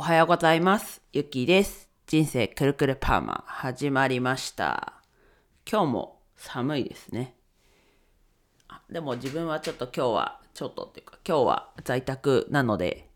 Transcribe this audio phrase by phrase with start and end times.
[0.00, 1.02] おはようございます。
[1.12, 1.90] ゆきです。
[2.06, 4.94] 人生くるくるパーマ始まりました。
[5.70, 7.34] 今日も寒いですね。
[8.66, 13.10] あでも自分はちょっと今日は、ちょっとっていうか今日は在宅なので、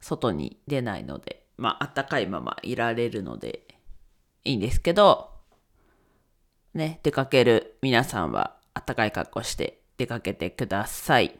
[0.00, 3.62] 外に出ないので、まあ暖かいままいられるので
[4.42, 5.30] いいんですけど、
[6.74, 11.38] ね、出かける皆さんは暖かい格好して出かけてください。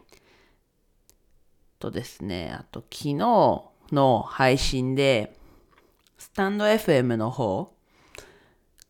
[1.80, 5.37] とですね、あと昨日の配信で、
[6.19, 7.73] スタンド FM の方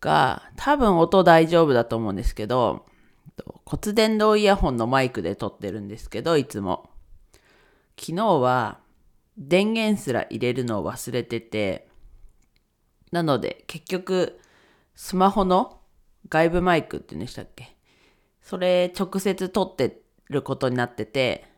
[0.01, 2.87] が多分音大丈夫だと思うんですけど、
[3.65, 6.91] 骨伝導イヤホンのマイクで撮ってるんですけど、いつも。
[7.99, 8.79] 昨日は
[9.37, 11.89] 電源すら入れるのを忘れてて、
[13.13, 14.41] なので結局
[14.95, 15.81] スマホの
[16.29, 17.77] 外部マイクっていうんでしたっけ？
[18.43, 21.50] それ直接撮ってることになってて、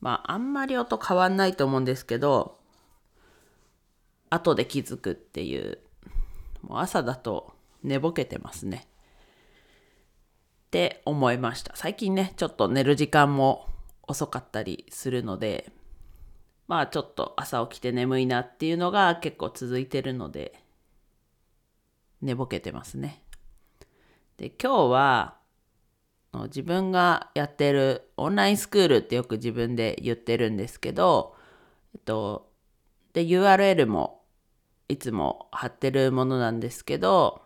[0.00, 2.58] まああんまり音変わんないと思うんですけど、
[4.30, 5.78] 後で気づくっていう、
[6.62, 8.86] もう朝だと寝ぼけてますね。
[10.66, 11.74] って思いました。
[11.76, 13.68] 最近ね、ちょっと寝る時間も
[14.06, 15.70] 遅かったりするので、
[16.66, 20.60] まあちょっと朝起きて眠いなっていうのが結構続いてるので、
[22.20, 23.22] 寝ぼけてますね。
[24.36, 25.38] で、今日は、
[26.44, 31.34] 自分がやってるオンラインスクールってよく自分で言ってるんですけど、
[31.94, 32.50] えっと、
[33.12, 34.22] で、URL も
[34.88, 37.42] いつも貼ってるものなんですけど、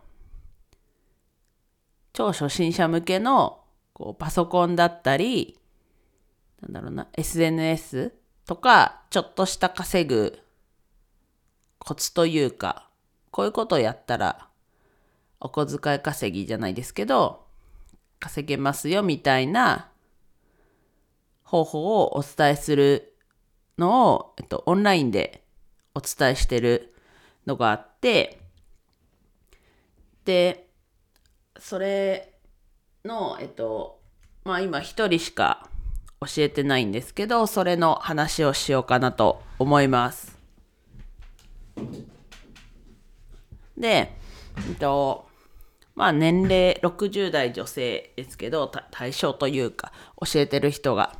[2.13, 5.57] 超初心者向けのこうパソコンだったり、
[6.61, 8.13] なんだろうな、SNS
[8.45, 10.39] とか、ちょっとした稼ぐ
[11.79, 12.89] コツというか、
[13.31, 14.49] こういうことをやったら、
[15.39, 17.47] お小遣い稼ぎじゃないですけど、
[18.21, 19.89] 稼げますよみたいな
[21.43, 23.13] 方法をお伝えする
[23.77, 25.43] のを、えっと、オンラインで
[25.93, 26.93] お伝えしてる
[27.45, 28.39] のがあって、
[30.23, 30.67] で、
[31.59, 32.35] それ
[33.03, 33.99] の、えっと、
[34.45, 35.67] まあ今一人しか
[36.21, 40.37] 教えてないんですけど、それの話をしようかなと思います。
[43.75, 44.15] で、
[44.69, 45.30] えっと、
[46.01, 51.15] まあ年齢60代女性ですけど、対象というか教えてる人が。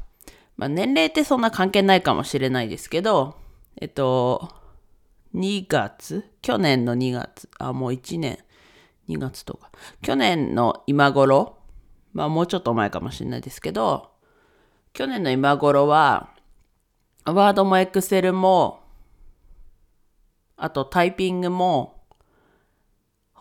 [0.57, 3.35] まあ年齢ってそんな関係ないかもしれないですけど、
[3.79, 4.51] えっと、
[5.35, 8.39] 2月去年の2月、あ、もう1年、
[9.07, 9.69] 2月とか。
[10.01, 11.59] 去年の今頃、
[12.13, 14.09] まあもうちょっと前かもしれないですけど、
[14.93, 16.31] 去年の今頃は、
[17.23, 18.79] ワードもエクセルも、
[20.57, 22.00] あとタイピングも、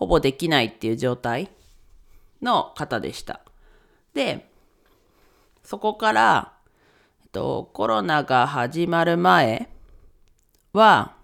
[0.00, 1.50] ほぼできないっていう状態
[2.40, 3.42] の方でした。
[4.14, 4.50] で、
[5.62, 6.54] そこから、
[7.22, 9.68] えっと、コロナが始まる前
[10.72, 11.16] は、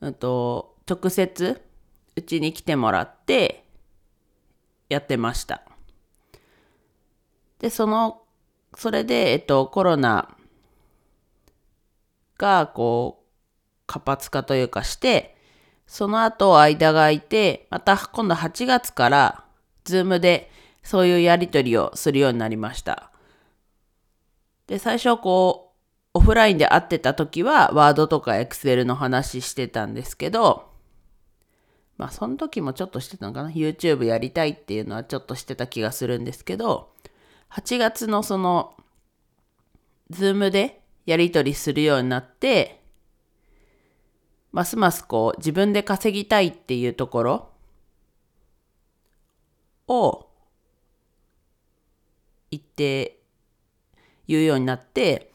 [0.00, 1.62] うんと、直接
[2.16, 3.64] うちに来てもらって
[4.88, 5.62] やってました。
[7.60, 8.22] で、その、
[8.76, 10.36] それで、えっと、コロナ
[12.38, 13.26] がこう、
[13.86, 15.31] 活発化というかして、
[15.86, 19.44] その後間が空いて、また今度8月から、
[19.84, 20.50] Zoom で
[20.82, 23.10] そういうやり取りをするようになりました。
[24.66, 25.72] で、最初こ
[26.14, 30.70] う、オフラインで会ってた時は、ワードとかエクセルの話してたんですけど、
[31.96, 36.90] まあその時もちょっとしてたのかな ?YouTube やりたいっていうのはちょっとしてた気がするんですけど、
[37.50, 38.74] 8月のその、
[40.10, 42.81] ズームでやり取りするようになって、
[44.52, 47.50] ますますこう自分で稼ぎたいっていうところ
[49.88, 50.28] を
[52.50, 53.22] 言って
[54.28, 55.32] 言うようになって、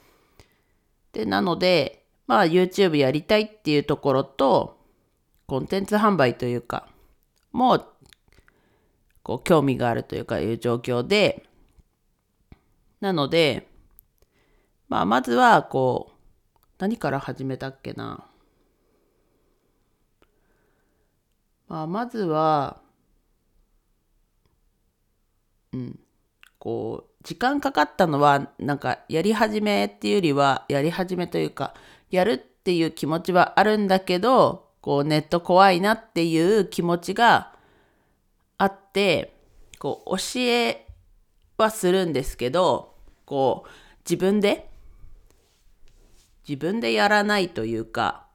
[1.12, 4.78] で、なので、まあ YouTube やりたいっていうところと、
[5.46, 6.88] コンテンツ販売というか、
[7.52, 7.86] もう、
[9.22, 11.44] こう興味があるというかいう状況で、
[13.00, 13.68] なので、
[14.88, 18.27] まあまずはこう、何から始めたっけな？
[21.68, 22.80] まあ、まずは、
[25.72, 26.00] うん、
[26.58, 31.74] こう、時間かかったのは、なんか、やり始めっていうよりは、やり始めというか、
[32.10, 37.52] やるっていう気持ちはあるんだけど、こう、ネット怖いなっていう気持ちが
[38.56, 39.34] あって、
[39.78, 40.86] こう、教え
[41.58, 42.94] はするんですけど、
[43.26, 43.68] こう、
[44.08, 44.70] 自分で、
[46.48, 48.26] 自分でやらないというか、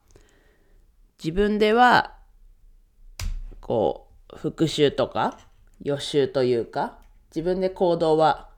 [1.18, 2.13] 自分では
[3.64, 5.38] こう復習とか
[5.82, 6.98] 予習というか
[7.34, 8.50] 自分で行動は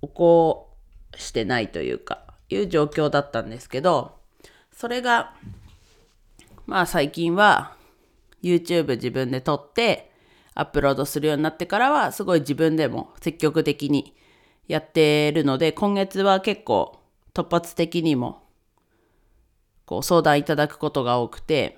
[0.00, 0.70] 起こ
[1.16, 4.12] してないというかいう状況だったんですけど、
[4.70, 5.34] それが、
[6.66, 7.74] まあ最近は
[8.42, 10.12] YouTube 自分で撮って
[10.54, 14.14] アップロードするようになってからはすごい自分でも積極的に
[14.68, 17.00] やってるので、今月は結構
[17.34, 18.44] 突発的にも
[19.84, 21.76] こう相談いただくことが多くて、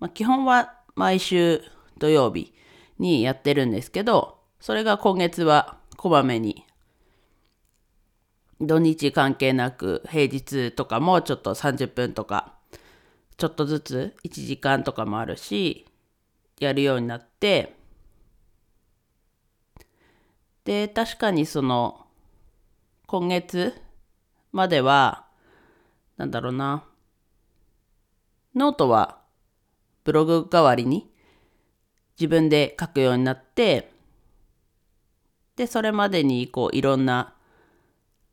[0.00, 1.62] まあ、基本は毎週
[1.98, 2.52] 土曜日
[2.98, 6.64] にやってるんですけど、それが今月はこまめに
[8.60, 12.54] 土日関係なく平日とかもちょっと30分とか
[13.36, 15.86] ちょっとずつ1時間とかもあるし
[16.60, 17.76] やるようになって
[20.64, 22.06] で確かにその
[23.06, 23.74] 今月
[24.52, 25.26] までは
[26.16, 26.84] なんだろうな
[28.54, 29.18] ノートは
[30.04, 31.10] ブログ代わりに
[32.18, 33.90] 自分で書くようになって
[35.56, 37.34] でそれまでにこういろんな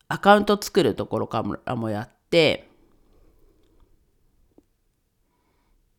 [0.08, 2.68] アカウント作るところからもやって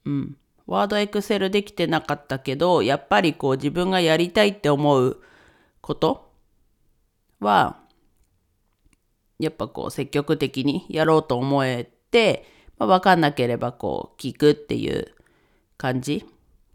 [0.06, 0.38] うん。
[0.66, 5.22] ワードエクセルできてなかったけどやっぱりこう自分がやりたいって思う
[5.82, 6.32] こと
[7.40, 7.80] は
[9.40, 12.46] やっぱこう積極的にやろうと思えて、
[12.78, 15.14] まあ、分かんなければこう聞くっていう
[15.84, 16.26] 感じ。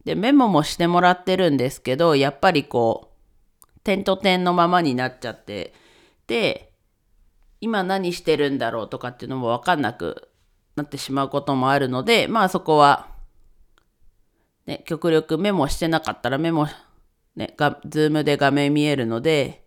[0.05, 3.12] でメモもしてもらってるんですけどやっぱりこ
[3.60, 5.72] う点と点のままになっちゃって。
[6.26, 6.72] で
[7.60, 10.28] 今何してるんだろうとかっていうのも分かんなく
[10.76, 13.08] なってしまうこともあるのでまあそこは
[14.69, 16.69] ね、極力メモしてなかったらメモ、
[17.37, 19.64] ね、が、ズームで画面見えるので、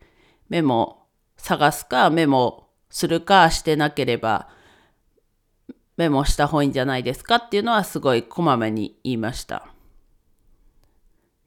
[0.47, 1.07] メモ
[1.38, 4.49] 探すか、メモするかしてなければ、
[6.01, 9.68] メモした方がいいんじゃないですかっていうのはすごいこまめに言いました。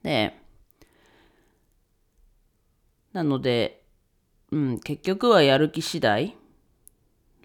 [0.04, 0.38] で、
[3.12, 3.82] なので、
[4.52, 6.36] うん、結局はやる気次第、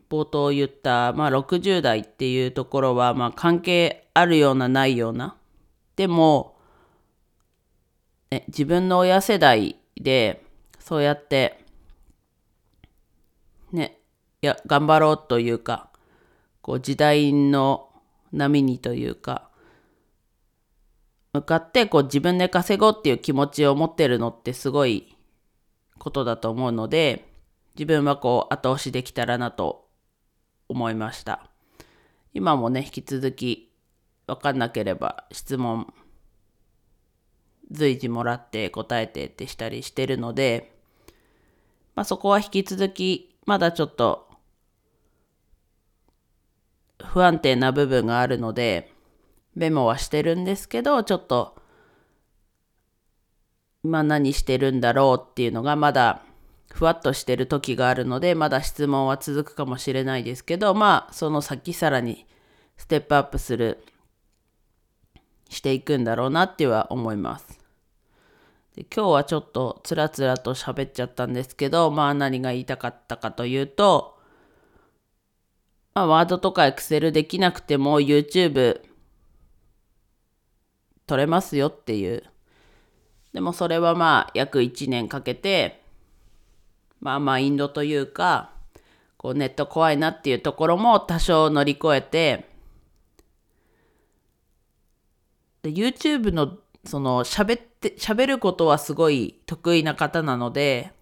[0.08, 5.36] 冒頭言った、まあ60代っていうところは、まあ関係あるようなないような、
[5.96, 6.60] でも、
[8.30, 10.44] ね、自分の親世代で
[10.78, 11.64] そうやって
[13.72, 13.98] ね
[14.44, 15.89] いや頑張ろうというか
[16.70, 17.90] こう時代の
[18.32, 19.50] 波にというか
[21.34, 25.18] 向かってこう自分で稼ごうっていう気持ちを持ってるのってすごい
[25.98, 27.28] ことだと思うので
[27.74, 29.88] 自分はこう後押しできたらなと
[30.68, 31.50] 思いました。
[32.36, 33.72] 今もね引き続き
[34.28, 35.92] 分かんなければ質問
[37.72, 40.72] 随時もらって答えてってしたりしてるので、
[41.96, 44.29] まあ、そこは引き続きまだちょっと
[47.04, 48.94] 不安定な部分があるので
[49.56, 51.56] メモはしてるんですけどちょっと
[53.84, 56.22] 今何してるんだろうっていうのがまだ
[56.72, 62.26] ふわっとしてる時があるのでまだ質問は続くかもしれないですけどまあその先さらに
[62.78, 63.84] ステップアップする
[65.50, 67.60] していくんだろうなっては思います。
[68.76, 74.19] で今日はちょっとつらつらと喋っちゃったんですけど、まあ何が言いたかったかというと、
[75.94, 78.82] まあ、ワードとかエクセルできなくても YouTube
[81.08, 82.24] 撮れますよっていう。
[83.34, 85.82] でもそれはまあ約1年かけて、
[87.00, 88.52] まあマインドというか、
[89.18, 92.46] こうネット怖いなっていうところも多少乗り越えて、
[95.64, 100.94] で YouTube のその喋って喋ることはすごい得意な方なので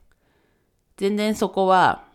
[0.98, 2.07] 全然そこは、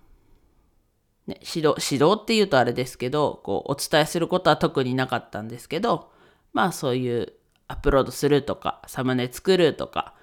[1.27, 6.11] ね、指導指導っていうとあれですけどこうお伝えすることは特になかったんですけど
[6.53, 7.33] まあそういう
[7.69, 10.15] アップロードするとかサムネ作るとか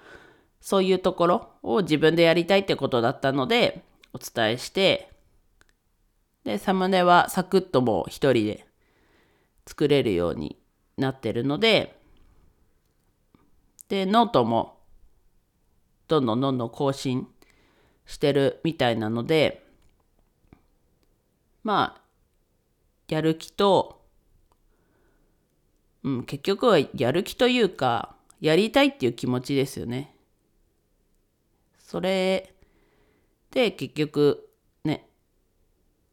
[0.60, 5.10] そういうところを自分でやりたいってことだったのでお伝えして
[6.44, 8.66] でサムネはサクッともう一人で
[9.66, 10.58] 作れるように
[10.98, 12.00] なってるので
[13.90, 14.78] で、ノートも
[16.06, 17.26] どんどんどんどん更新
[18.06, 19.66] してるみたいなので、
[21.62, 22.02] まあ、
[23.08, 24.02] やる気と、
[26.02, 30.14] うん、結局はやる気というか、やりたいっていう気持ちですよね。
[31.78, 32.54] それ
[33.50, 34.48] で結局
[34.84, 35.08] ね、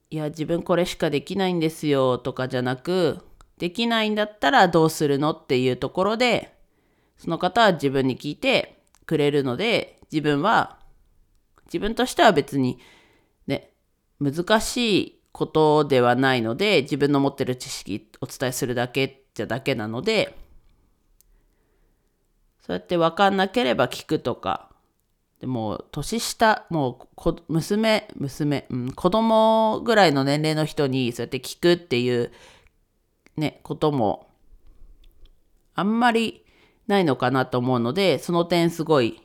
[0.10, 3.20] いや自分これしかできないんですよとかじゃなく、
[3.58, 6.58] できないんだったらどうするのっていうところで
[7.18, 10.80] その方は自分に聞いてくれるので、自分は、
[11.66, 12.80] 自分としては別に
[13.48, 13.72] ね、
[14.20, 20.38] 難しいことではないので、自分の持ってる知識お伝えするだけじゃだけなので、
[22.62, 24.72] そうやって分かんなければ聞くとか、
[25.40, 32.32] でも年下もう娘娘、うん、子供ぐらいの年齢の人にそうやって聞くっていう
[33.36, 34.32] ねことも
[35.76, 36.44] あんまり
[36.88, 39.22] ないのかなと思うのでその点すごい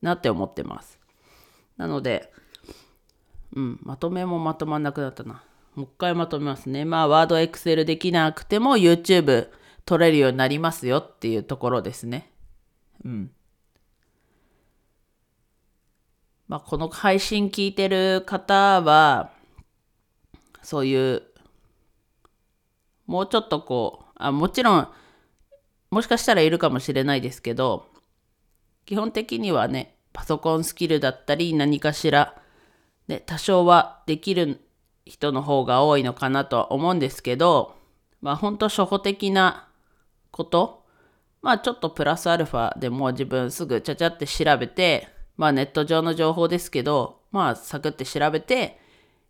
[0.00, 0.98] なって思ってます。
[1.76, 2.32] なので
[3.54, 5.42] うんまとめもまとまんなくなったな。
[5.74, 6.84] もう一回まとめますね。
[6.84, 9.48] まあワードエクセルできなくても YouTube
[9.84, 12.30] 撮れるようになりますよっていうところですね。
[13.04, 13.30] うん。
[16.48, 19.32] まあ、この配信聞いてる方は、
[20.62, 21.22] そういう、
[23.06, 24.88] もうちょっとこう、あもちろん、
[25.90, 27.86] もしかしたらいるかもしれないですけど、
[28.84, 32.41] 基本的にはね、パソコンスキルだったり、何かしら、
[33.08, 34.60] ね、多少はできる
[35.04, 37.76] 人の方が多いのかなとは思うんですけど、
[38.20, 39.68] まあ本当初歩的な
[40.30, 40.84] こと、
[41.42, 48.78] まあちょっとプラスアルファでもう自分すぐちゃちゃって調べて、まあネット上の情報ですけど、まあサクって調べて、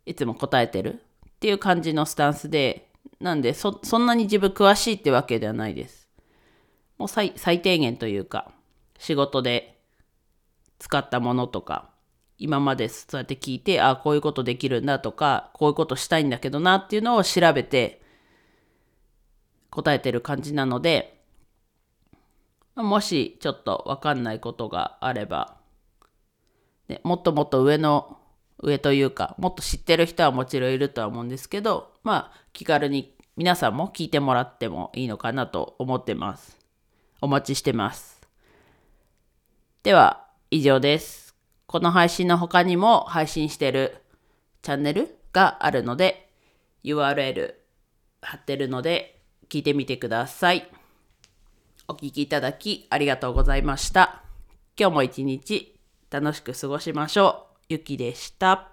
[0.05, 2.89] いつも答えてるっていう感じのスタンスで、
[3.19, 6.09] なんでそ、んなに自分詳しいってわけではないです。
[6.97, 8.51] もう最低限というか、
[8.99, 9.79] 仕事で
[10.77, 11.89] 使ったものとか、
[12.37, 18.01] 今までそうやって聞いて、ああ、こういうことできるんだとか、こういうことしたいんだけどなっていうのを調べて
[19.69, 21.21] 答えてる感じなので、
[22.75, 25.57] もしちょっとわかんないことがあれば、
[26.87, 28.17] ね、もっともっと上の
[28.59, 36.59] 上というかもっと知ってる人はもちろんいるとは思うんですけどまあ気軽に皆さんも聞いてもらってもいいのかなと思ってます。
[37.19, 38.21] お待ちしてます。
[39.81, 41.22] では以上です。
[41.73, 43.97] この配信の他にも配信してる
[44.61, 46.29] チャンネルがあるので
[46.83, 47.55] URL
[48.21, 50.69] 貼ってるので聞いてみてください
[51.87, 54.21] お聴きいただきありがとうございました
[54.79, 55.73] 今日も一日
[56.11, 57.57] 楽しく過ごしましょう。
[57.69, 58.72] ゆきでした。